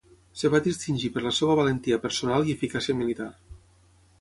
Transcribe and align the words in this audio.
Es 0.37 0.43
va 0.53 0.61
distingir 0.67 1.11
per 1.17 1.23
la 1.25 1.33
seva 1.39 1.57
valentia 1.61 1.99
personal 2.07 2.49
i 2.49 2.57
eficàcia 2.59 2.97
militar. 3.03 3.29